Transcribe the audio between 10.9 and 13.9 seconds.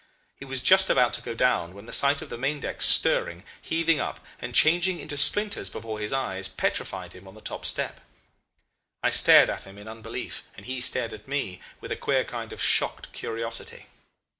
at me with a queer kind of shocked curiosity.